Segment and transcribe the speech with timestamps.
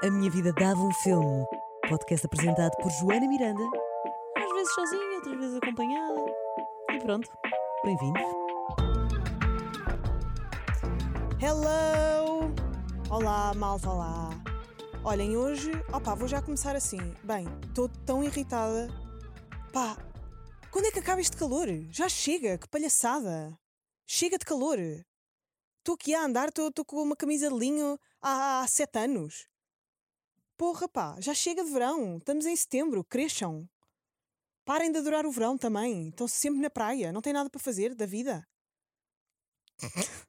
[0.00, 1.44] A Minha Vida Dava um Filme.
[1.88, 3.64] Podcast apresentado por Joana Miranda.
[4.36, 6.20] Às vezes sozinha, outras vezes acompanhada.
[6.92, 7.28] E pronto,
[7.84, 8.22] bem-vindos.
[11.42, 12.54] Hello!
[13.10, 14.30] Olá, malta, olá!
[15.02, 17.00] Olhem, hoje, opá, vou já começar assim.
[17.24, 18.86] Bem, estou tão irritada.
[19.72, 19.96] Pá,
[20.70, 21.66] quando é que acaba este calor?
[21.90, 23.52] Já chega, que palhaçada!
[24.06, 24.78] Chega de calor!
[24.78, 29.48] Estou aqui a andar, estou com uma camisa de linho há, há sete anos.
[30.58, 32.18] Porra, pá, já chega de verão.
[32.18, 33.70] Estamos em setembro, cresçam.
[34.64, 36.08] Parem de adorar o verão também.
[36.08, 38.46] Estão sempre na praia, não têm nada para fazer da vida.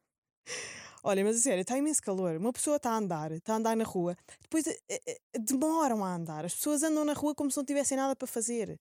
[1.04, 2.38] Olha, mas a sério, está imenso calor.
[2.38, 6.14] Uma pessoa está a andar, está a andar na rua, depois eh, eh, demoram a
[6.14, 6.46] andar.
[6.46, 8.80] As pessoas andam na rua como se não tivessem nada para fazer.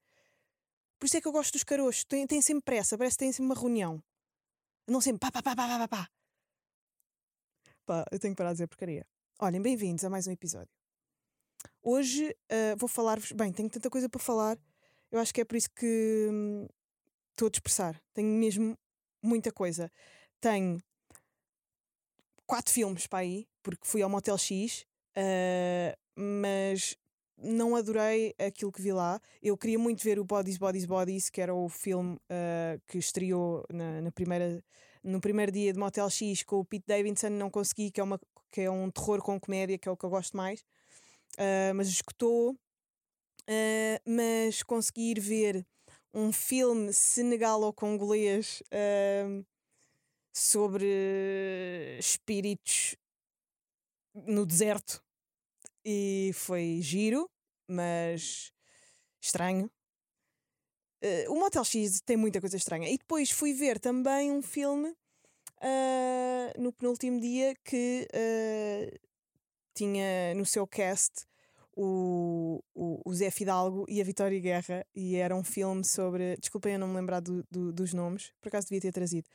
[0.99, 2.05] Por isso é que eu gosto dos caroços.
[2.05, 4.03] Têm, têm sempre pressa, parece que têm sempre uma reunião.
[4.87, 6.09] Andam sempre pá, pá, pá, pá, pá, pá.
[7.87, 9.07] Pá, eu tenho que parar de dizer porcaria.
[9.41, 10.78] Olhem, bem-vindos a mais um episódio.
[11.83, 13.33] Hoje uh, vou falar-vos.
[13.33, 14.59] Bem, tenho tanta coisa para falar.
[15.11, 16.67] Eu acho que é por isso que hum,
[17.31, 18.01] estou a dispersar.
[18.13, 18.77] Tenho mesmo
[19.23, 19.91] muita coisa.
[20.41, 20.79] Tenho
[22.47, 24.87] quatro filmes para aí, porque fui ao Motel X,
[25.17, 26.97] uh, mas
[27.37, 29.21] não adorei aquilo que vi lá.
[29.43, 33.65] Eu queria muito ver o Bodies, Bodies, Bodies, que era o filme uh, que estreou
[33.73, 34.63] na, na, primeira,
[35.03, 37.29] no primeiro dia de Motel X com o Pete Davidson.
[37.31, 38.21] Não consegui, que é, uma,
[38.51, 40.65] que é um terror com comédia, que é o que eu gosto mais.
[41.37, 42.53] Uh, mas escutou.
[43.49, 45.67] Uh, mas conseguir ver
[46.13, 48.63] um filme senegalo-congolês
[50.35, 52.97] sobre espíritos
[54.15, 55.03] no deserto
[55.85, 57.31] e foi giro,
[57.67, 58.53] mas
[59.21, 59.71] estranho.
[61.03, 62.89] Uh, o Motel X tem muita coisa estranha.
[62.91, 69.08] E depois fui ver também um filme uh, no penúltimo dia que uh,
[69.79, 71.27] tinha no seu cast
[71.77, 74.85] o, o, o, Zé Fidalgo e a Vitória Guerra.
[74.95, 76.37] E era um filme sobre.
[76.39, 79.29] Desculpem eu não me lembrar do, do, dos nomes, por acaso devia ter trazido.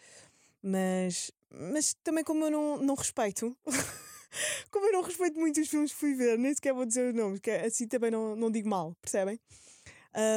[0.61, 3.55] Mas, mas também, como eu não, não respeito.
[4.69, 7.15] como eu não respeito muito os filmes que fui ver, nem sequer vou dizer os
[7.15, 9.39] nomes, que assim também não, não digo mal, percebem?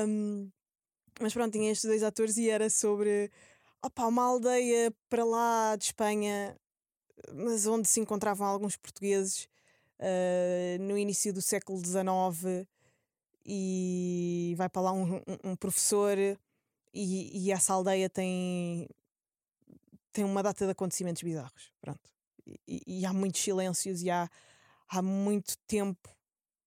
[0.06, 0.48] Um,
[1.20, 3.30] mas pronto, tinha estes dois atores e era sobre
[3.82, 6.56] opa, uma aldeia para lá de Espanha,
[7.32, 9.48] mas onde se encontravam alguns portugueses
[10.00, 12.66] uh, no início do século XIX
[13.44, 16.36] e vai para lá um, um, um professor e,
[17.46, 18.88] e essa aldeia tem
[20.12, 21.70] tem uma data de acontecimentos bizarros.
[21.78, 22.10] Pronto.
[22.66, 24.30] E, e há muitos silêncios e há,
[24.88, 26.08] há muito tempo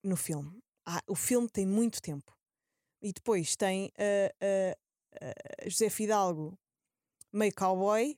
[0.04, 0.62] no filme.
[0.86, 2.32] Há, o filme tem muito tempo.
[3.02, 6.60] E depois tem uh, uh, uh, José Fidalgo,
[7.34, 8.16] meio cowboy,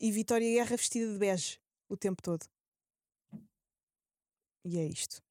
[0.00, 2.46] e Vitória Guerra vestida de bege o tempo todo.
[4.64, 5.22] E é isto.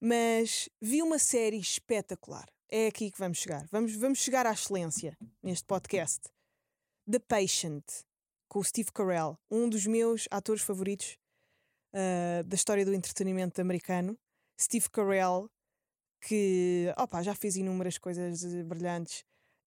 [0.00, 3.66] Mas vi uma série espetacular é aqui que vamos chegar.
[3.70, 6.28] Vamos, vamos chegar à excelência neste podcast.
[7.10, 7.84] The Patient,
[8.46, 11.18] com o Steve Carell, um dos meus atores favoritos
[11.94, 14.18] uh, da história do entretenimento americano.
[14.60, 15.50] Steve Carell,
[16.20, 19.24] que opa, já fez inúmeras coisas brilhantes.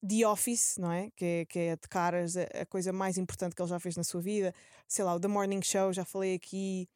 [0.07, 1.09] The Office, não é?
[1.15, 3.95] Que é, que é de caras a, a, coisa mais importante que ele já fez
[3.95, 4.53] na sua vida.
[4.87, 6.89] Sei lá, o The Morning Show, já falei aqui.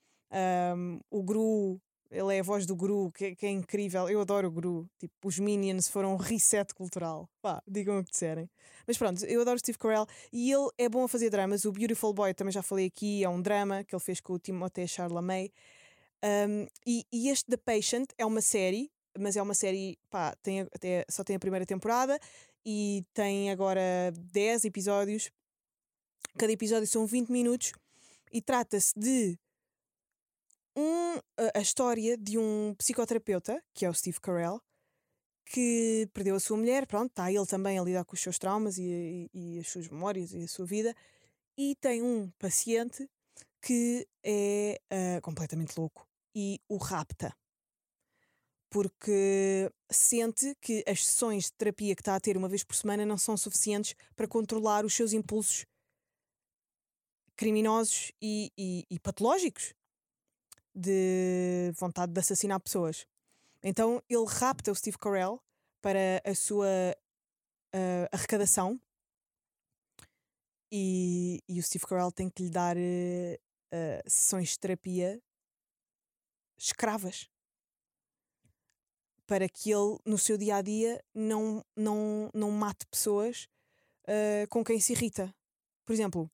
[0.76, 1.80] Um, o Gru,
[2.10, 4.10] ele é a voz do Gru, que, que, é incrível.
[4.10, 4.90] Eu adoro o Gru.
[4.98, 7.30] Tipo, os Minions foram um reset cultural.
[7.42, 8.50] Pá, digam o que disserem.
[8.88, 11.66] Mas pronto, eu adoro Steve Carell e ele é bom a fazer dramas.
[11.66, 14.40] O Beautiful Boy, também já falei aqui, é um drama que ele fez com o
[14.40, 15.54] Timothée Chalamet.
[16.24, 20.62] Um, e, e este The Patient é uma série, mas é uma série, pá, tem,
[20.62, 22.20] até, só tem a primeira temporada
[22.66, 25.32] e tem agora 10 episódios.
[26.38, 27.72] Cada episódio são 20 minutos
[28.32, 29.38] e trata-se de
[30.76, 31.16] um,
[31.54, 34.62] a, história de um psicoterapeuta, que é o Steve Carell,
[35.46, 38.78] que perdeu a sua mulher, pronto, está ele também a lidar com os seus traumas
[38.78, 40.94] e, e, e, as suas memórias e a sua vida,
[41.58, 43.10] e tem um paciente
[43.62, 47.34] que é uh, completamente louco e o rapta.
[48.70, 53.06] Porque sente que as sessões de terapia que está a ter uma vez por semana
[53.06, 55.66] não são suficientes para controlar os seus impulsos
[57.36, 58.52] criminosos e,
[58.90, 59.74] e patológicos
[60.74, 63.08] de vontade de assassinar pessoas.
[63.64, 65.42] Então ele rapta o Steve Carell
[65.82, 66.68] para a sua
[67.76, 68.80] uh, arrecadação
[70.72, 75.22] e, e, o Steve Carell tem que lhe dar uh, uh, sessões de terapia
[76.58, 77.30] escravas
[79.28, 83.48] para que ele no seu dia a dia não, não, não mate pessoas
[84.50, 85.34] com quem se irrita.
[85.84, 86.30] Por exemplo,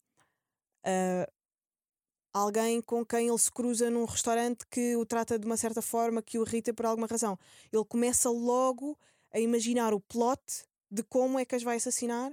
[2.33, 6.21] alguém com quem ele se cruza num restaurante que o trata de uma certa forma,
[6.21, 7.38] que o irrita por alguma razão.
[7.71, 8.97] Ele começa logo
[9.33, 10.41] a imaginar o plot
[10.89, 12.31] de como é que as vai assassinar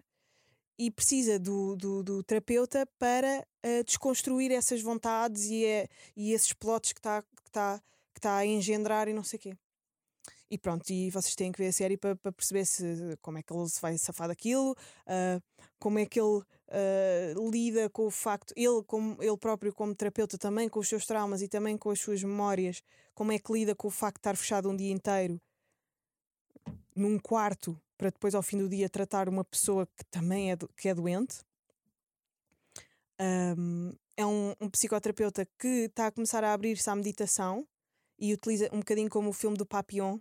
[0.79, 6.53] e precisa do, do, do terapeuta para uh, desconstruir essas vontades e, é, e esses
[6.53, 7.83] plots que está que tá,
[8.15, 9.57] que tá a engendrar e não sei o quê.
[10.51, 13.43] E pronto, e vocês têm que ver a série para, para perceber se, como é
[13.43, 15.43] que ele se vai safar daquilo, uh,
[15.79, 20.39] como é que ele uh, lida com o facto, ele, como, ele próprio como terapeuta
[20.39, 22.83] também com os seus traumas e também com as suas memórias,
[23.15, 25.39] como é que lida com o facto de estar fechado um dia inteiro
[26.97, 30.69] num quarto para depois ao fim do dia tratar uma pessoa que também é, do,
[30.69, 31.41] que é doente.
[33.21, 37.67] Um, é um, um, psicoterapeuta que está a começar a abrir-se à meditação
[38.19, 40.19] e utiliza um bocadinho como o filme do Papillon,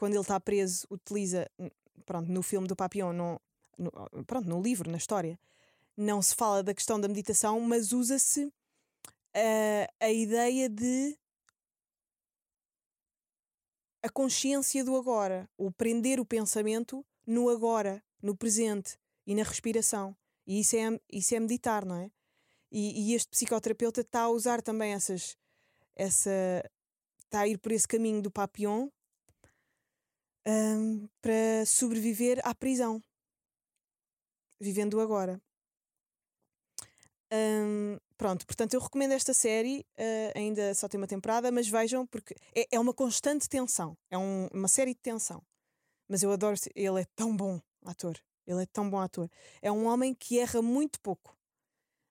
[0.00, 1.46] quando ele está preso, utiliza,
[2.06, 3.38] pronto, no filme do Papillon, no,
[3.76, 3.92] no,
[4.24, 5.38] pronto, no livro, na história,
[5.94, 11.18] não se fala da questão da meditação, mas usa-se uh, a ideia de
[14.02, 20.16] a consciência do agora, o prender o pensamento no agora, no presente e na respiração.
[20.46, 22.10] E isso é, isso é meditar, não é?
[22.72, 25.36] E, e este psicoterapeuta está a usar também essas.
[25.94, 26.64] Essa,
[27.18, 28.88] está a ir por esse caminho do papillon
[30.50, 33.02] um, para sobreviver à prisão,
[34.60, 35.40] vivendo agora.
[37.32, 39.86] Um, pronto, portanto, eu recomendo esta série.
[39.98, 43.96] Uh, ainda só tem uma temporada, mas vejam, porque é, é uma constante tensão.
[44.10, 45.42] É um, uma série de tensão.
[46.08, 46.56] Mas eu adoro.
[46.74, 48.18] Ele é tão bom ator.
[48.46, 49.30] Ele é tão bom ator.
[49.62, 51.36] É um homem que erra muito pouco.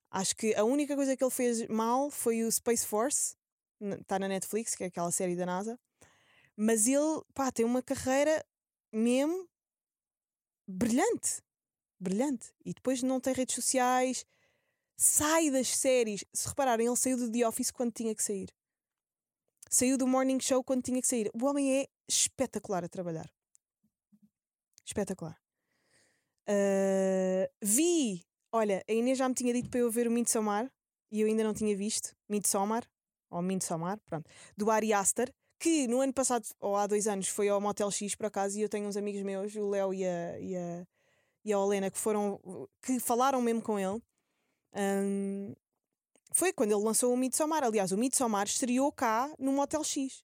[0.09, 3.35] Acho que a única coisa que ele fez mal foi o Space Force.
[3.81, 5.77] Está na Netflix, que é aquela série da NASA.
[6.61, 8.45] Mas ele, pá, tem uma carreira
[8.91, 9.47] mesmo
[10.67, 11.41] brilhante.
[11.99, 12.53] Brilhante.
[12.65, 14.25] E depois não tem redes sociais
[14.99, 16.25] sai das séries.
[16.33, 18.49] Se repararem, ele saiu do The Office quando tinha que sair.
[19.69, 21.31] Saiu do Morning Show quando tinha que sair.
[21.33, 23.31] O homem é espetacular a trabalhar.
[24.85, 25.39] Espetacular.
[26.49, 30.69] Uh, vi, olha, a Inês já me tinha dito para eu ver o Midsommar
[31.11, 32.13] e eu ainda não tinha visto.
[32.27, 32.83] Midsommar,
[33.29, 37.49] ou Midsommar, pronto, do Ari Aster, que no ano passado, ou há dois anos, foi
[37.49, 40.39] ao Motel X por acaso e eu tenho uns amigos meus, o Léo e a,
[40.39, 40.87] e a,
[41.45, 42.39] e a Olena, que foram,
[42.81, 44.01] que falaram mesmo com ele
[44.75, 45.55] um,
[46.31, 47.63] foi quando ele lançou o Midsommar.
[47.63, 50.23] Aliás, o Midsommar estreou cá no Motel X.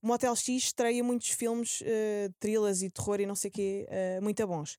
[0.00, 3.86] O Motel X estreia muitos filmes, uh, thrillers e terror e não sei o quê,
[3.88, 4.78] uh, muito bons.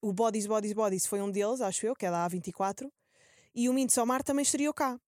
[0.00, 2.90] O Bodies, Bodies, Bodies foi um deles, acho eu, que é da A24.
[3.54, 5.00] E o Midsommar também estreou cá.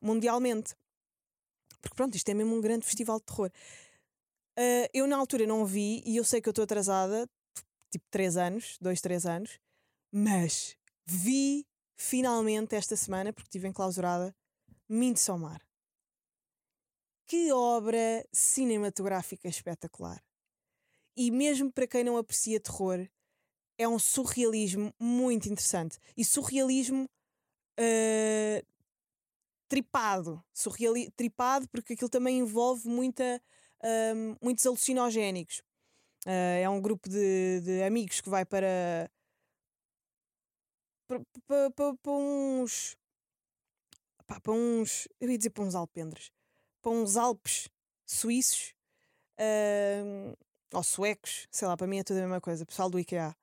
[0.00, 0.74] Mundialmente.
[1.80, 3.50] Porque pronto, isto é mesmo um grande festival de terror.
[4.58, 7.28] Uh, eu na altura não vi e eu sei que eu estou atrasada,
[7.90, 9.58] tipo 3 anos, 2, 3 anos,
[10.12, 11.66] mas vi
[11.96, 14.34] finalmente esta semana, porque estive enclausurada,
[14.88, 15.60] Midsommar.
[17.26, 20.20] Que obra cinematográfica espetacular!
[21.16, 23.06] E mesmo para quem não aprecia terror,
[23.78, 25.98] é um surrealismo muito interessante.
[26.16, 27.04] E surrealismo
[27.78, 28.66] uh,
[29.70, 30.44] tripado.
[30.52, 33.40] Surreali tripado porque aquilo também envolve muita,
[33.82, 35.62] uh, muitos alucinogénicos.
[36.26, 39.10] Uh, é um grupo de, de amigos que vai para
[41.06, 42.96] para uns.
[44.26, 45.08] para uns.
[45.20, 46.30] Eu ia dizer para uns alpendres.
[46.82, 47.68] Para uns Alpes
[48.06, 48.74] suíços
[49.38, 50.36] uh,
[50.72, 52.66] ou suecos, sei lá, para mim é tudo a mesma coisa.
[52.66, 53.36] Pessoal do IKEA.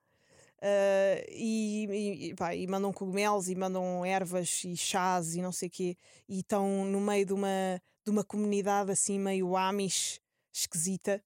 [0.60, 5.68] Uh, e, e, pá, e, mandam cogumelos e mandam ervas e chás e não sei
[5.68, 5.98] o quê,
[6.28, 10.20] e estão no meio de uma, de uma comunidade assim meio amish
[10.52, 11.24] esquisita,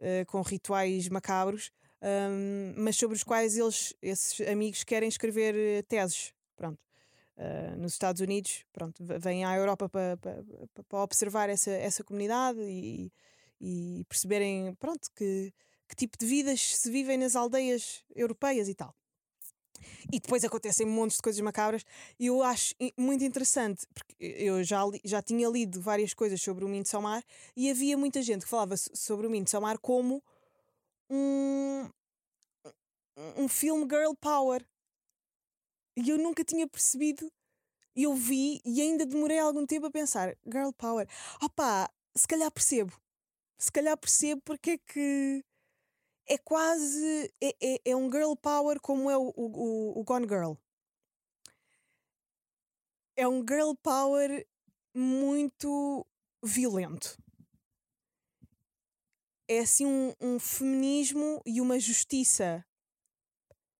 [0.00, 1.70] uh, com rituais macabros,
[2.02, 6.34] um, mas sobre os quais eles, esses amigos, querem escrever eh, teses.
[6.56, 6.80] Pronto.
[7.36, 10.30] Uh, nos Estados Unidos, pronto, vêm à Europa para pa,
[10.74, 13.10] pa, pa observar essa, essa comunidade e,
[13.60, 15.52] e perceberem pronto, que,
[15.92, 18.96] que tipo de vidas se vivem nas aldeias europeias e tal.
[20.10, 21.84] E depois acontecem montes de coisas macabras
[22.18, 26.64] e eu acho muito interessante, porque eu já, li, já tinha lido várias coisas sobre
[26.64, 27.22] o Midsommar
[27.54, 30.22] e havia muita gente que falava sobre o Midsommar como
[31.10, 31.86] um,
[33.36, 34.66] um filme girl power.
[35.94, 37.30] E eu nunca tinha percebido.
[37.94, 41.06] E eu vi e ainda demorei algum tempo a pensar: girl power.
[41.42, 42.92] Opa, se calhar percebo.
[43.58, 45.44] Se calhar percebo porque é que
[46.32, 47.32] é quase.
[47.40, 50.54] É, é, é um girl power como é o, o, o Gone Girl.
[53.16, 54.46] É um girl power
[54.94, 56.06] muito
[56.42, 57.16] violento
[59.52, 62.64] é assim um, um feminismo e uma justiça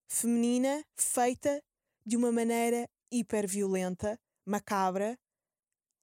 [0.07, 1.63] feminina feita
[2.05, 5.19] de uma maneira hiper violenta, macabra,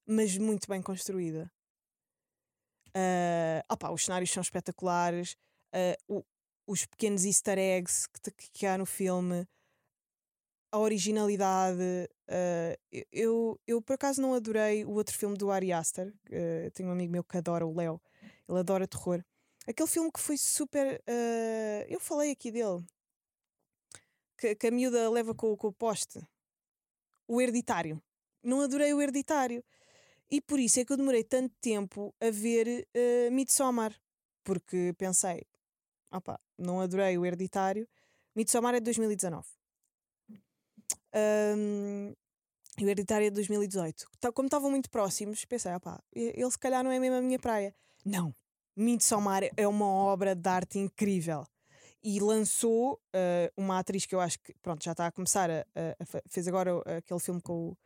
[0.07, 1.51] mas muito bem construída.
[2.89, 5.35] Uh, opa, os cenários são espetaculares,
[5.75, 6.25] uh, o,
[6.69, 9.47] os pequenos easter eggs que, que há no filme,
[10.71, 11.81] a originalidade.
[12.29, 16.13] Uh, eu, eu, por acaso, não adorei o outro filme do Ari Aster.
[16.27, 17.99] Uh, tenho um amigo meu que adora, o Léo.
[18.47, 19.25] Ele adora terror.
[19.65, 21.01] Aquele filme que foi super.
[21.07, 22.83] Uh, eu falei aqui dele.
[24.37, 26.21] Que, que a miúda leva com, com o poste.
[27.27, 27.99] O Hereditário.
[28.43, 29.63] Não adorei o Hereditário.
[30.29, 33.99] E por isso é que eu demorei tanto tempo a ver uh, Midsommar.
[34.43, 35.47] Porque pensei,
[36.11, 37.87] opa, não adorei o Hereditário.
[38.35, 39.45] Midsommar é de 2019.
[41.15, 42.13] Um,
[42.77, 44.07] e o Hereditário é de 2018.
[44.33, 47.75] Como estavam muito próximos, pensei, opá, ele se calhar não é mesmo a minha praia.
[48.05, 48.33] Não,
[48.75, 51.45] Midsommar é uma obra de arte incrível.
[52.01, 55.65] E lançou uh, uma atriz que eu acho que pronto, já está a começar a,
[55.75, 57.77] a, a fez agora aquele filme com o,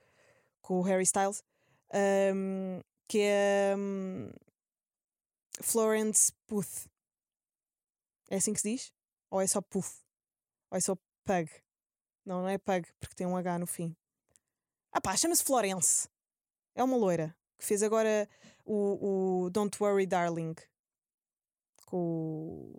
[0.62, 1.44] com o Harry Styles,
[2.36, 4.30] um, que é um,
[5.62, 6.88] Florence Puth.
[8.30, 8.94] É assim que se diz?
[9.30, 10.02] Ou é só Puff?
[10.72, 11.50] Ou é só Pug?
[12.26, 13.96] Não, não é Pug, porque tem um H no fim.
[14.92, 16.08] Ah pá, chama-se Florence.
[16.76, 18.30] É uma loira que fez agora
[18.66, 20.56] o, o Don't Worry Darling
[21.86, 22.78] com,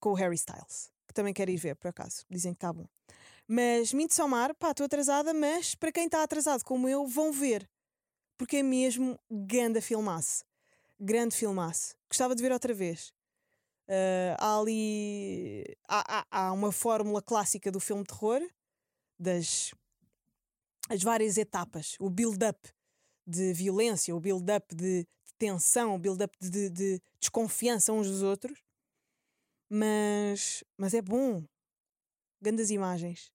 [0.00, 2.24] com o Harry Styles, que também quero ir ver, por acaso.
[2.30, 2.86] Dizem que está bom.
[3.46, 7.68] Mas Midsommar, pá, estou atrasada, mas para quem está atrasado como eu, vão ver.
[8.36, 10.44] Porque é mesmo grande filmaço.
[11.00, 11.96] Grande filmaço.
[12.08, 13.12] Gostava de ver outra vez.
[13.88, 15.64] Uh, há ali.
[15.88, 18.40] Há, há, há, uma fórmula clássica do filme de terror,
[19.18, 19.72] das
[20.88, 22.58] as várias etapas, o build-up
[23.26, 28.22] de violência, o build-up de, de, tensão, o build-up de, de, de, desconfiança uns dos
[28.22, 28.58] outros.
[29.70, 31.44] Mas, mas é bom.
[32.40, 33.30] Grandes imagens.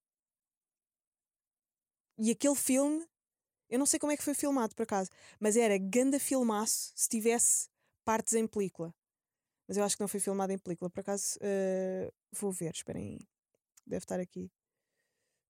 [2.17, 3.05] E aquele filme,
[3.74, 7.10] eu não sei como é que foi filmado por acaso, mas era ganda filmaço se
[7.10, 7.68] tivesse
[8.06, 8.94] partes em película.
[9.68, 10.92] Mas eu acho que não foi filmado em película.
[10.92, 13.27] Por acaso, uh, vou ver, esperem aí.
[13.84, 14.51] Deve estar aqui.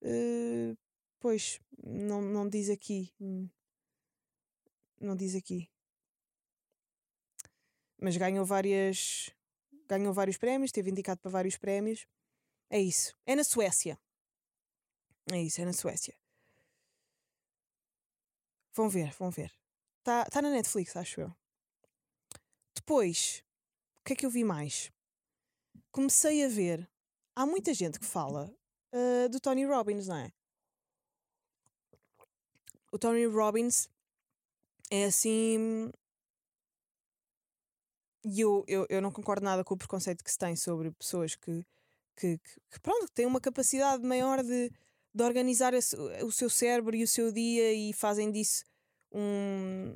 [0.02, 0.78] Uh,
[1.20, 3.14] pois, não, não diz aqui.
[5.02, 5.70] Não diz aqui.
[8.00, 9.32] Mas ganhou várias.
[9.90, 12.08] Ganhou vários prémios, teve indicado para vários prémios.
[12.70, 13.14] É isso.
[13.26, 14.00] É na Suécia.
[15.30, 16.23] É isso, é na Suécia.
[18.74, 19.54] Vão ver, vão ver.
[20.00, 21.36] Está tá na Netflix, acho eu.
[22.76, 23.44] Depois,
[24.02, 24.92] o que é que eu vi mais?
[25.92, 26.90] Comecei a ver.
[27.36, 28.54] Há muita gente que fala
[28.94, 30.32] uh, do Tony Robbins, não é?
[32.92, 33.88] O Tony Robbins
[34.90, 35.92] é assim.
[38.26, 41.36] E eu, eu, eu não concordo nada com o preconceito que se tem sobre pessoas
[41.36, 41.66] que,
[42.16, 44.72] que, que, que pronto, têm uma capacidade maior de,
[45.14, 48.64] de organizar o seu cérebro e o seu dia e fazem disso
[49.12, 49.96] um.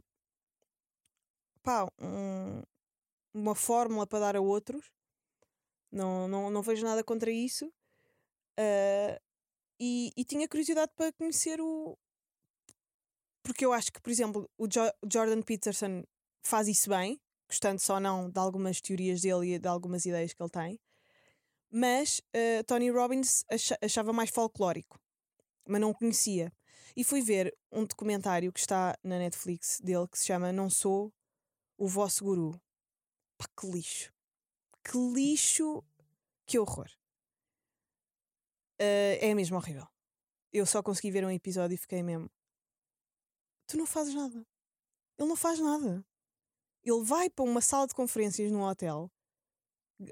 [1.64, 2.62] pá, um,
[3.34, 4.92] uma fórmula para dar a outros.
[5.92, 7.68] Não, não, não vejo nada contra isso.
[8.60, 9.20] Uh,
[9.80, 11.98] e, e tinha curiosidade para conhecer o.
[13.44, 14.82] Porque eu acho que, por exemplo, o jo
[15.12, 16.04] Jordan Peterson
[16.44, 20.42] faz isso bem, gostando só não de algumas teorias dele e de algumas ideias que
[20.42, 20.80] ele tem.
[21.72, 23.44] Mas uh, Tony Robbins
[23.82, 25.00] achava mais folclórico,
[25.68, 26.52] mas não conhecia.
[26.96, 31.14] E fui ver um documentário que está na Netflix dele que se chama Não Sou
[31.78, 32.60] o Vosso Guru.
[33.38, 34.12] Pá, que lixo.
[34.84, 35.84] Que lixo.
[36.46, 36.90] Que horror.
[38.80, 39.88] Uh, é mesmo horrível.
[40.52, 42.30] Eu só consegui ver um episódio e fiquei mesmo.
[43.68, 44.46] Tu não fazes nada.
[45.18, 46.06] Ele não faz nada.
[46.84, 49.12] Ele vai para uma sala de conferências num hotel,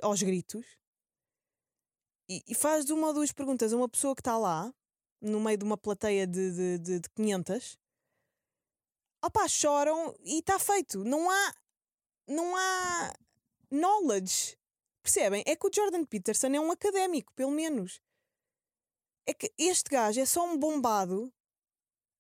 [0.01, 0.65] aos gritos,
[2.27, 4.73] e, e faz uma ou duas perguntas a uma pessoa que está lá,
[5.25, 7.77] no meio de uma plateia de, de, de, de 500.
[9.23, 11.03] Opá, choram e está feito.
[11.03, 11.53] Não há
[12.27, 13.13] não há
[13.69, 14.57] knowledge.
[15.01, 15.43] Percebem?
[15.45, 18.01] É que o Jordan Peterson é um académico, pelo menos.
[19.25, 21.31] É que este gajo é só um bombado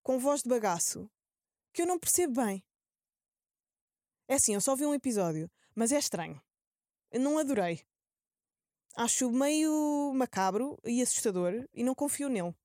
[0.03, 1.09] com voz de bagaço
[1.73, 2.63] que eu não percebo bem.
[4.27, 6.41] É assim, eu só vi um episódio, mas é estranho.
[7.11, 7.85] Eu não adorei.
[8.95, 12.55] Acho meio macabro e assustador e não confio nele.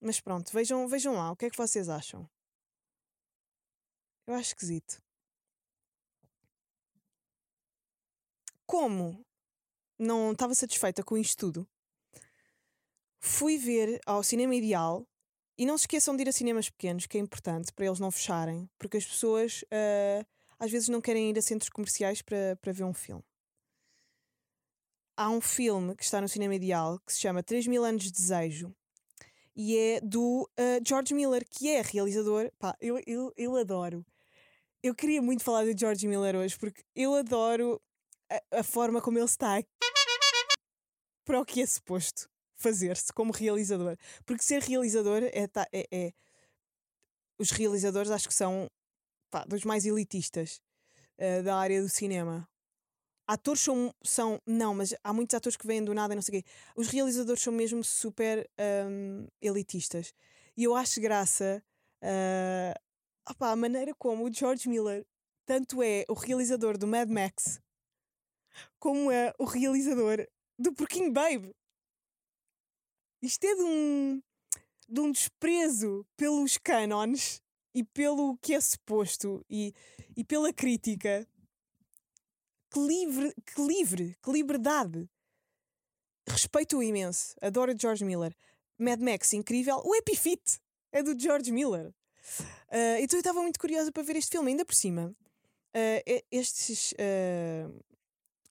[0.00, 2.28] Mas pronto, vejam, vejam lá, o que é que vocês acham?
[4.26, 5.02] Eu acho esquisito.
[8.70, 9.26] como
[9.98, 11.68] não estava satisfeita com isto tudo,
[13.18, 15.04] fui ver ao Cinema Ideal.
[15.58, 18.12] E não se esqueçam de ir a cinemas pequenos, que é importante para eles não
[18.12, 20.24] fecharem, porque as pessoas uh,
[20.56, 23.24] às vezes não querem ir a centros comerciais para, para ver um filme.
[25.16, 28.12] há um filme que está no cinema ideal que se chama 3 mil anos de
[28.12, 28.72] desejo
[29.54, 32.50] e é do uh, George Miller, que é realizador.
[32.58, 34.04] Pá, eu, eu, eu adoro.
[34.82, 37.80] Eu queria muito falar de George Miller hoje porque eu adoro
[38.30, 39.62] a, a forma como ele está
[41.24, 43.96] para o que é suposto fazer-se como realizador.
[44.24, 46.12] Porque ser realizador é, é, é,
[47.38, 48.66] Os realizadores acho que são
[49.30, 50.60] pá, dos mais elitistas
[51.18, 52.49] uh, da área do cinema.
[53.32, 54.42] Atores são, são.
[54.44, 56.48] Não, mas há muitos atores que vêm do nada e não sei o quê.
[56.74, 58.50] Os realizadores são mesmo super
[58.88, 60.12] um, elitistas.
[60.56, 61.62] E eu acho graça
[62.02, 65.06] uh, opa, a maneira como o George Miller
[65.46, 67.60] tanto é o realizador do Mad Max
[68.80, 70.26] como é o realizador
[70.58, 71.54] do Porquinho Babe.
[73.22, 74.22] Isto é de um,
[74.88, 77.40] de um desprezo pelos cânones
[77.72, 79.72] e pelo que é suposto e,
[80.16, 81.28] e pela crítica.
[82.70, 85.08] Que livre, que livre, que liberdade.
[86.28, 87.34] Respeito-o imenso.
[87.42, 88.34] Adoro George Miller.
[88.78, 89.82] Mad Max, incrível.
[89.84, 90.60] O Epifit
[90.92, 91.88] é do George Miller.
[92.68, 95.14] Uh, então eu estava muito curiosa para ver este filme, ainda por cima.
[95.74, 97.84] Uh, estes uh,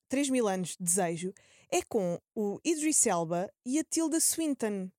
[0.10, 1.34] 3 mil anos de desejo
[1.72, 4.92] é com o Idris Elba e a Tilda Swinton.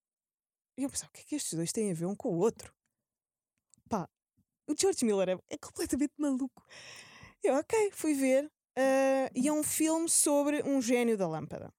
[0.78, 2.38] E eu pensava, o que é que estes dois têm a ver um com o
[2.38, 2.72] outro?
[3.88, 4.08] Pá,
[4.66, 6.64] o George Miller é, é completamente maluco.
[7.42, 8.50] Eu, ok, fui ver.
[8.80, 11.70] Uh, e é um filme sobre um gênio da lâmpada.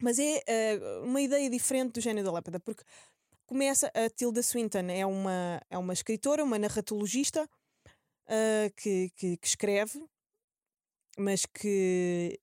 [0.00, 2.84] Mas é uh, uma ideia diferente do gênio da lâmpada, porque
[3.44, 9.46] começa a Tilda Swinton é uma, é uma escritora, uma narratologista uh, que, que, que,
[9.46, 10.00] escreve,
[11.18, 12.38] mas que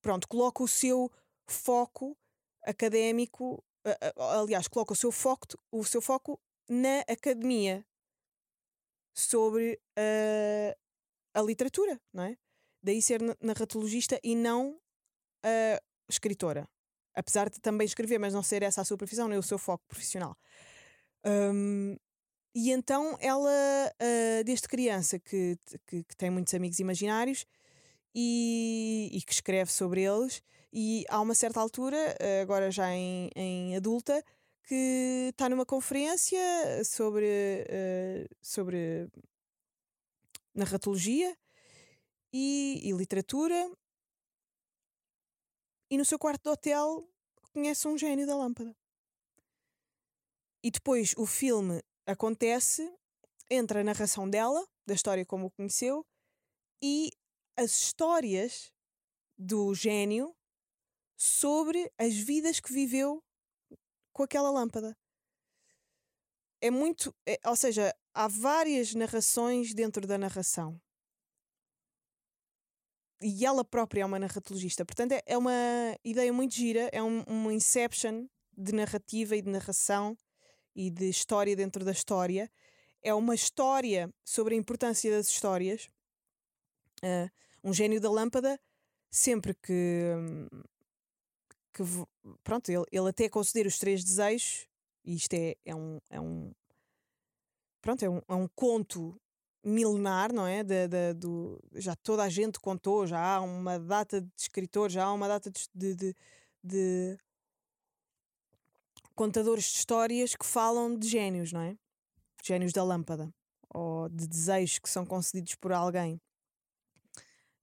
[0.00, 1.10] pronto, coloca o seu
[1.48, 2.16] foco
[2.62, 3.64] académico,
[4.16, 7.84] aliás, coloca o seu foco, o seu foco na academia
[9.12, 9.80] sobre
[11.34, 12.36] a literatura, não é?
[12.82, 16.68] Daí ser narratologista e não uh, escritora.
[17.14, 19.84] Apesar de também escrever, mas não ser essa a sua profissão, nem o seu foco
[19.86, 20.36] profissional.
[21.24, 21.96] Um,
[22.54, 27.44] e então ela, uh, desde criança, que, que, que, tem muitos amigos imaginários
[28.14, 33.76] e, e, que escreve sobre eles, e há uma certa altura, agora já em, em
[33.76, 34.24] adulta,
[34.64, 36.38] que está numa conferência
[36.84, 39.08] sobre, uh, sobre
[40.54, 41.36] narratologia
[42.32, 43.70] e, e, literatura.
[45.90, 47.08] E no seu quarto de hotel
[47.52, 48.76] conhece um gênio da lâmpada.
[50.62, 52.92] E depois o filme acontece
[53.50, 56.06] entre a narração dela, da história como o conheceu,
[56.82, 57.10] e
[57.56, 58.72] as histórias
[59.36, 60.34] do gênio
[61.16, 63.22] sobre as vidas que viveu
[64.12, 64.96] com aquela lâmpada.
[66.60, 67.14] É muito.
[67.26, 70.80] É, ou seja, há várias narrações dentro da narração.
[73.22, 74.84] E ela própria é uma narratologista.
[74.84, 75.52] Portanto, é, é uma
[76.02, 80.16] ideia muito gira, é um, um inception de narrativa e de narração
[80.74, 82.50] e de história dentro da história.
[83.02, 85.88] É uma história sobre a importância das histórias.
[87.02, 87.30] Uh,
[87.62, 88.58] um gênio da lâmpada,
[89.10, 90.14] sempre que,
[91.74, 91.82] que
[92.42, 94.66] pronto, ele, ele até conceder os três desejos,
[95.04, 96.52] e isto é, é, um, é um
[97.80, 99.20] pronto, é um, é um conto
[99.62, 100.62] milenar, não é?
[100.64, 105.12] De, do, já toda a gente contou, já há uma data de escritores, já há
[105.12, 106.16] uma data de, de,
[106.62, 107.18] de,
[109.14, 111.76] contadores de histórias que falam de génios, não é?
[112.42, 113.32] Génios da lâmpada,
[113.68, 116.20] ou de desejos que são concedidos por alguém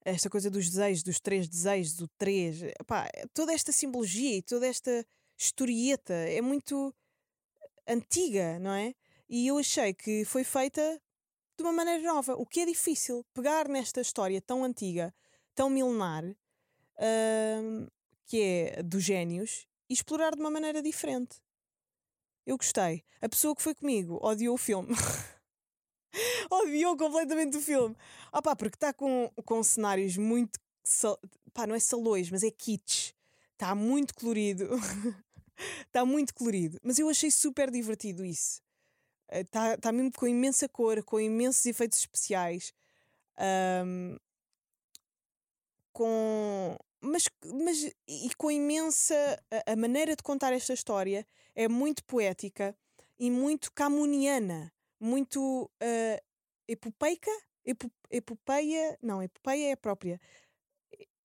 [0.07, 4.65] esta coisa dos desejos, dos três desejos, o três, epá, toda esta simbologia e toda
[4.65, 5.05] esta
[5.37, 6.95] historieta é muito
[7.85, 8.95] antiga, não é?
[9.29, 11.01] E eu achei que foi feita
[11.57, 15.13] de uma maneira nova, o que é difícil, pegar nesta história tão antiga,
[15.55, 17.91] tão milenar, uh,
[18.25, 21.41] que é dos génios, e explorar de uma maneira diferente.
[22.45, 23.03] Eu gostei.
[23.21, 24.93] A pessoa que foi comigo odiou o filme.
[26.51, 27.95] odiou completamente o filme.
[28.31, 30.59] Ah pá, porque está com, com cenários muito.
[31.53, 33.13] pá, não é salões, mas é kits.
[33.53, 34.69] Está muito colorido.
[35.87, 36.79] Está muito colorido.
[36.83, 38.61] Mas eu achei super divertido isso.
[39.29, 42.73] Está eh, tá mesmo com imensa cor, com imensos efeitos especiais.
[43.85, 44.17] Um,
[45.93, 46.77] com.
[47.01, 49.15] Mas, mas e com imensa.
[49.51, 52.75] A, a, maneira de contar esta história é muito poética
[53.19, 56.23] e muito camuniana muito uh,
[56.67, 57.31] epopeica,
[57.65, 60.19] epo, epopeia, não, epopeia é a própria,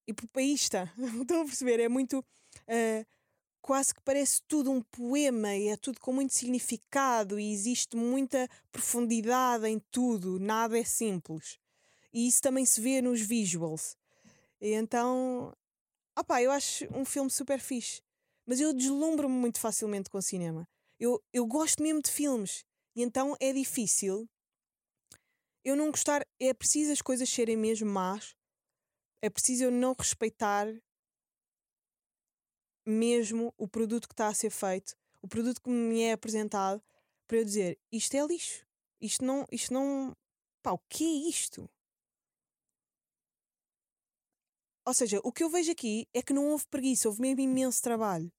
[0.06, 1.80] epopeísta, estão a perceber?
[1.80, 3.06] É muito, uh,
[3.62, 8.48] quase que parece tudo um poema e é tudo com muito significado e existe muita
[8.72, 11.58] profundidade em tudo, nada é simples.
[12.12, 13.96] E isso também se vê nos visuals.
[14.60, 15.54] E então
[16.14, 18.02] Ah pá, eu acho um filme super fixe.
[18.46, 20.68] Mas eu deslumbro-me muito facilmente com cinema.
[20.98, 22.64] Eu, eu gosto mesmo de filmes.
[22.94, 24.28] E então é difícil
[25.64, 26.26] eu não gostar.
[26.40, 28.34] É preciso as coisas serem mesmo más.
[29.22, 30.66] É preciso eu não respeitar
[32.84, 36.82] mesmo o produto que está a ser feito, o produto que me é apresentado,
[37.26, 38.66] para eu dizer isto é lixo.
[39.00, 39.46] Isto não.
[39.50, 40.16] Isto não
[40.62, 41.68] pá, o que é isto?
[44.84, 47.80] Ou seja, o que eu vejo aqui é que não houve preguiça, houve mesmo imenso
[47.82, 48.32] trabalho.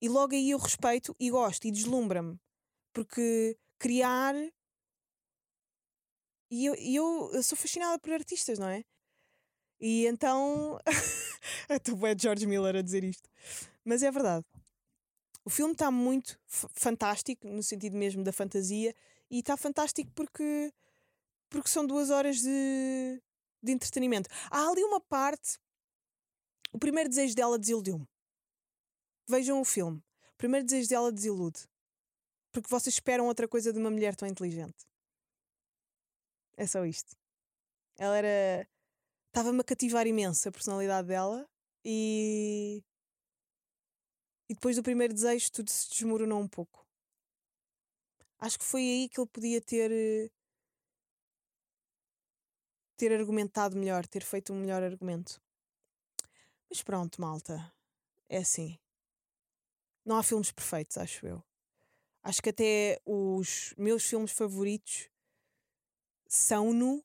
[0.00, 2.38] E logo aí eu respeito e gosto e deslumbra-me.
[2.92, 4.34] Porque criar.
[6.50, 6.74] E eu,
[7.32, 8.84] eu sou fascinada por artistas, não é?
[9.86, 10.80] E então.
[11.68, 13.28] Estou é George Miller a dizer isto.
[13.84, 14.46] Mas é verdade.
[15.44, 18.94] O filme está muito fantástico, no sentido mesmo da fantasia,
[19.30, 20.72] e está fantástico porque,
[21.50, 23.22] porque são duas horas de,
[23.62, 24.30] de entretenimento.
[24.50, 25.58] Há ali uma parte.
[26.72, 28.08] O primeiro desejo dela desiludiu-me.
[29.28, 29.98] Vejam o filme.
[30.32, 31.60] O primeiro desejo dela desilude.
[32.50, 34.86] Porque vocês esperam outra coisa de uma mulher tão inteligente.
[36.56, 37.14] É só isto.
[37.98, 38.73] Ela era.
[39.34, 41.44] Estava-me a cativar imenso a personalidade dela
[41.84, 42.84] e.
[44.48, 46.86] E depois do primeiro desejo tudo se desmoronou um pouco.
[48.38, 50.30] Acho que foi aí que ele podia ter
[52.96, 55.42] ter argumentado melhor, ter feito um melhor argumento.
[56.70, 57.74] Mas pronto, malta.
[58.28, 58.78] É assim.
[60.04, 61.42] Não há filmes perfeitos, acho eu.
[62.22, 65.10] Acho que até os meus filmes favoritos
[66.28, 67.02] são-no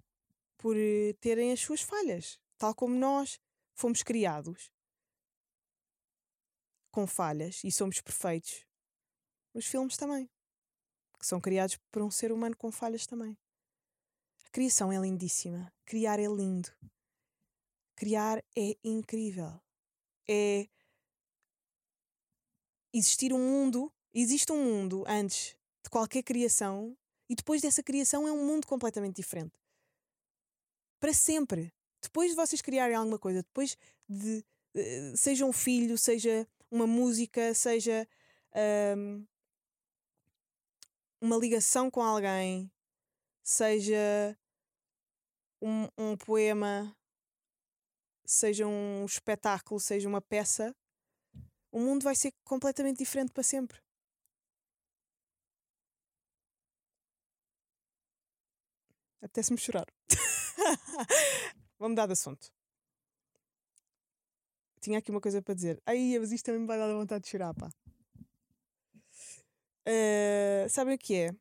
[0.60, 2.40] por eh, terem as suas falhas.
[2.58, 3.40] Tal como nós
[3.74, 4.72] fomos criados
[6.92, 8.66] com falhas e somos perfeitos.
[9.54, 10.30] Os filmes também.
[11.18, 13.38] Que são criados por um ser humano com falhas também.
[14.46, 15.74] A criação é lindíssima.
[15.86, 16.70] Criar é lindo.
[17.96, 19.62] Criar é incrível.
[20.28, 20.68] É
[22.94, 26.98] existir um mundo, existe um mundo antes de qualquer criação
[27.30, 29.54] e depois dessa criação é um mundo completamente diferente.
[31.00, 31.74] Para sempre.
[32.02, 34.44] Depois de vocês criarem alguma coisa, depois de.
[34.76, 38.08] Uh, seja um filho, seja uma música, seja
[38.96, 39.26] um,
[41.20, 42.72] uma ligação com alguém,
[43.44, 44.38] seja
[45.62, 46.96] um, um poema,
[48.26, 50.76] seja um espetáculo, seja uma peça,
[51.72, 53.80] o mundo vai ser completamente diferente para sempre.
[59.22, 59.86] Apetece-me chorar.
[61.80, 62.52] Vamos mudar de assunto.
[64.82, 65.82] Tinha aqui uma coisa para dizer.
[65.86, 67.70] Ai, mas isto também me vai dar vontade de chorar, pá.
[69.88, 71.36] Uh, sabem o que é?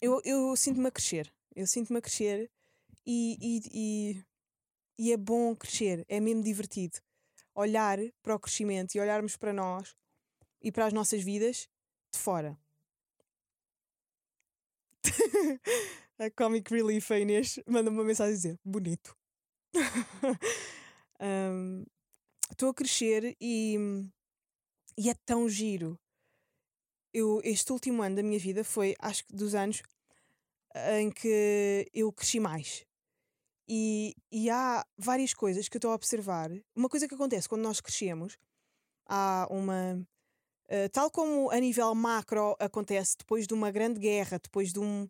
[0.00, 1.32] Eu, eu sinto-me a crescer.
[1.54, 2.50] Eu sinto-me a crescer
[3.06, 4.24] e, e, e,
[4.98, 6.98] e é bom crescer, é mesmo divertido.
[7.54, 9.96] Olhar para o crescimento e olharmos para nós
[10.62, 11.68] e para as nossas vidas
[12.12, 12.58] de fora.
[16.18, 19.16] a Comic Relief, a Inês, manda-me uma mensagem a dizer: bonito.
[22.50, 23.76] Estou um, a crescer e,
[24.96, 25.98] e é tão giro.
[27.12, 29.82] Eu, este último ano da minha vida foi, acho que dos anos
[30.98, 32.84] em que eu cresci mais.
[33.68, 36.50] E, e há várias coisas que eu estou a observar.
[36.74, 38.38] Uma coisa que acontece quando nós crescemos,
[39.06, 40.06] há uma.
[40.70, 45.08] Uh, tal como a nível macro acontece depois de uma grande guerra, depois de um.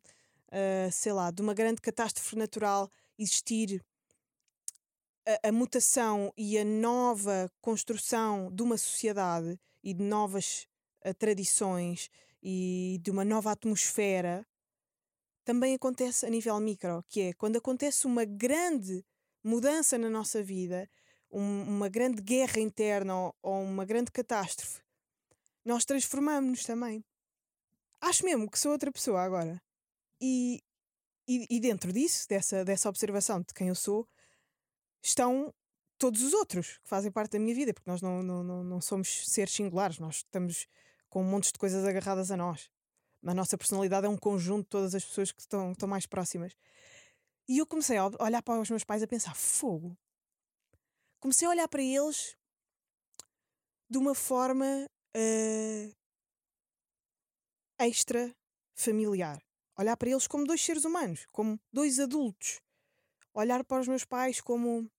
[0.51, 3.85] Uh, sei lá, de uma grande catástrofe natural existir
[5.27, 10.67] a, a, mutação e a nova construção de uma sociedade e de novas
[11.05, 12.09] uh, tradições
[12.43, 14.47] e de uma nova atmosfera
[15.45, 19.05] também acontece a nível micro, que é quando acontece uma grande
[19.43, 20.89] mudança na nossa vida,
[21.31, 24.83] um, uma grande guerra interna ou, ou uma grande catástrofe,
[25.65, 27.05] nós transformamos-nos também.
[28.01, 29.61] Acho mesmo que sou outra pessoa agora.
[30.21, 30.61] E,
[31.29, 34.07] e, e, dentro disso, dessa, dessa observação de quem eu sou,
[35.03, 35.53] estão
[35.99, 38.81] todos os outros que fazem parte da minha vida, porque nós não, não, não, não
[38.81, 40.67] somos seres singulares, nós estamos
[41.09, 42.71] com um monte de coisas agarradas a nós
[43.27, 46.57] a nossa personalidade é um conjunto de todas as pessoas que estão, estão mais próximas.
[47.49, 49.97] E eu comecei a olhar para os meus pais a pensar: fogo.
[51.21, 52.37] Comecei a olhar para eles
[53.91, 55.97] de uma forma uh,
[57.79, 58.35] extra
[58.75, 59.43] familiar.
[59.79, 62.61] Olhar para eles como dois seres humanos, como dois adultos.
[63.33, 64.91] Olhar para os meus pais como.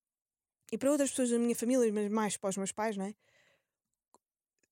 [0.71, 3.13] E para outras pessoas da minha família, mas mais para os meus pais, não é?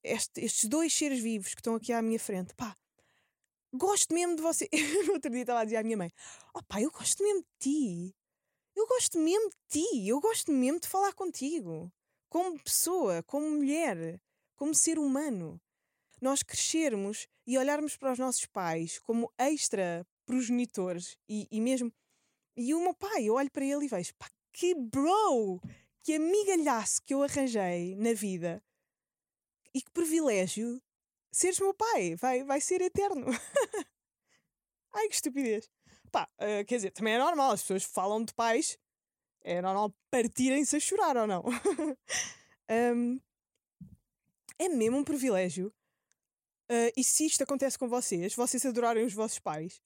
[0.02, 2.78] Este, estes dois seres vivos que estão aqui à minha frente, pá,
[3.74, 4.70] gosto mesmo de você.
[5.06, 6.14] no outro dia estava a dizer à minha mãe:
[6.54, 8.16] Oh pá, eu gosto mesmo de ti.
[8.74, 10.08] Eu gosto mesmo de ti.
[10.08, 11.92] Eu gosto mesmo de falar contigo.
[12.30, 14.22] como pessoa, como mulher,
[14.56, 15.60] como ser humano.
[16.22, 21.92] Nós crescermos e olharmos para os nossos pais como extra progenitores e, e mesmo.
[22.56, 25.62] E o meu pai, eu olho para ele e vejo, pá, que bro!
[26.04, 28.62] Que amigalhaço que eu arranjei na vida
[29.74, 30.82] e que privilégio
[31.32, 33.28] seres meu pai, vai, vai ser eterno.
[34.94, 35.70] Ai, que estupidez.
[36.12, 38.78] Pá, uh, quer dizer, também é normal, as pessoas falam de pais,
[39.42, 41.44] é normal partirem-se a chorar ou não.
[42.96, 43.22] um,
[44.58, 45.72] é mesmo um privilégio.
[46.70, 49.82] Uh, e se isto acontece com vocês, vocês adorarem os vossos pais,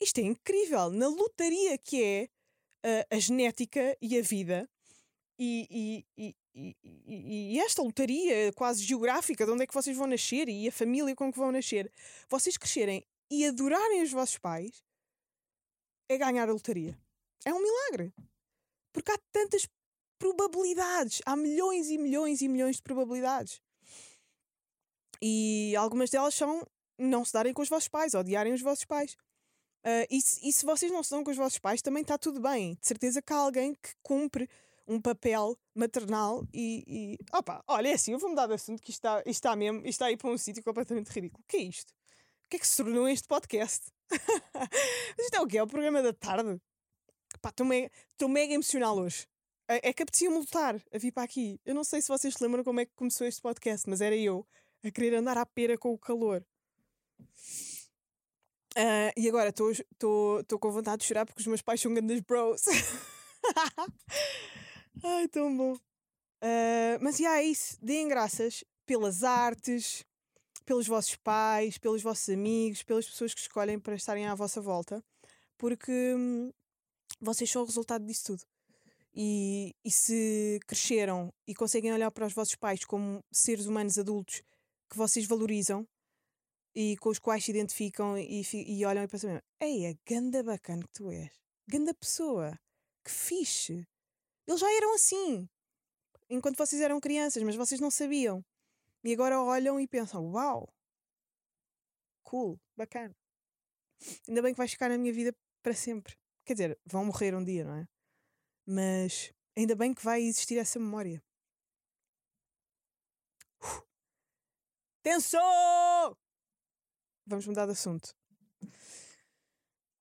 [0.00, 0.90] isto é incrível.
[0.90, 2.28] Na lotaria que é
[2.86, 4.68] uh, a genética e a vida,
[5.38, 10.48] e, e, e, e, esta lotaria quase geográfica de onde é que vocês vão nascer
[10.48, 11.90] e a família com que vão nascer,
[12.28, 14.84] vocês crescerem e adorarem os vossos pais,
[16.10, 16.98] é ganhar a lotaria.
[17.44, 18.12] É um milagre.
[18.92, 19.66] Porque há tantas
[20.18, 21.22] probabilidades.
[21.24, 23.60] Há milhões e milhões e milhões de probabilidades.
[25.22, 26.66] E algumas delas são
[26.98, 29.16] não se darem com os vossos pais, odiarem os vossos pais.
[29.84, 32.18] Uh, e, se, e se vocês não se dão com os vossos pais, também está
[32.18, 32.74] tudo bem.
[32.74, 34.48] De certeza que há alguém que cumpre
[34.86, 37.18] um papel maternal e, e.
[37.32, 39.78] Opa, olha, é assim, eu vou mudar de assunto que isto está, isto está mesmo,
[39.78, 41.42] isto está aí para um sítio completamente ridículo.
[41.42, 41.90] O que é isto?
[41.90, 43.86] O que é que se tornou este podcast?
[45.18, 45.58] isto é o quê?
[45.58, 46.60] É o programa da tarde?
[47.40, 47.90] Pá, estou mega,
[48.28, 49.26] mega emocional hoje.
[49.68, 51.60] É, é que apetecia-me lutar a vir para aqui.
[51.64, 54.16] Eu não sei se vocês se lembram como é que começou este podcast, mas era
[54.16, 54.44] eu
[54.82, 56.44] a querer andar à pera com o calor.
[58.76, 62.62] Uh, e agora estou com vontade de chorar porque os meus pais são grandes bros.
[65.02, 65.74] Ai, tão bom.
[65.74, 67.76] Uh, mas já é isso.
[67.82, 70.04] Deem graças pelas artes,
[70.64, 75.02] pelos vossos pais, pelos vossos amigos, pelas pessoas que escolhem para estarem à vossa volta,
[75.58, 76.52] porque hum,
[77.20, 78.44] vocês são o resultado disso tudo.
[79.12, 84.42] E, e se cresceram e conseguem olhar para os vossos pais como seres humanos adultos
[84.90, 85.86] que vocês valorizam
[86.74, 90.82] e com os quais se identificam e, e olham e pensam: Ei, é ganda bacana
[90.82, 91.32] que tu és,
[91.66, 92.58] ganda pessoa,
[93.04, 93.86] que fixe.
[94.46, 95.48] Eles já eram assim
[96.28, 98.44] enquanto vocês eram crianças, mas vocês não sabiam.
[99.04, 100.68] E agora olham e pensam: Uau,
[102.22, 103.14] cool, bacana.
[104.28, 106.16] Ainda bem que vais ficar na minha vida para sempre.
[106.44, 107.88] Quer dizer, vão morrer um dia, não é?
[108.66, 111.22] Mas ainda bem que vai existir essa memória.
[115.02, 116.16] Tensou!
[117.26, 118.14] Vamos mudar de assunto.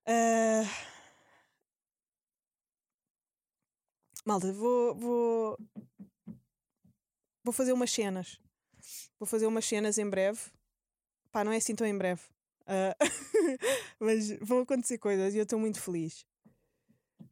[0.08, 0.66] Uh...
[4.26, 5.58] Malta, vou, vou.
[7.44, 8.40] Vou fazer umas cenas.
[9.20, 10.40] Vou fazer umas cenas em breve.
[11.32, 12.22] Pá, não é assim tão em breve.
[12.64, 12.96] Uh...
[14.00, 16.26] mas vão acontecer coisas e eu estou muito feliz.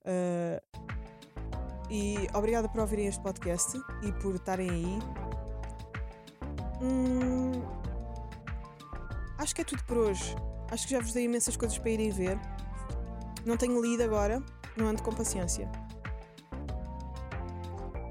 [0.07, 0.59] Uh,
[1.89, 4.99] e obrigada por ouvirem este podcast e por estarem aí.
[6.81, 7.46] Hum,
[9.37, 10.35] acho que é tudo por hoje.
[10.71, 12.39] Acho que já vos dei imensas coisas para irem ver.
[13.45, 14.43] Não tenho lido agora,
[14.75, 15.69] não ando com paciência.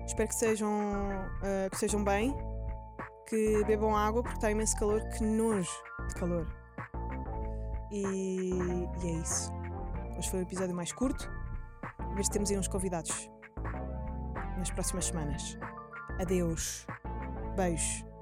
[0.06, 2.34] Espero que sejam, uh, que sejam bem,
[3.28, 5.70] que bebam água porque está imenso calor, que nojo
[6.08, 6.46] de calor.
[7.90, 8.50] E,
[9.02, 9.52] e é isso.
[10.16, 11.30] Hoje foi o episódio mais curto
[12.16, 13.30] ver se temos aí uns convidados
[14.56, 15.58] nas próximas semanas.
[16.18, 16.86] Adeus.
[17.54, 18.15] Beijo.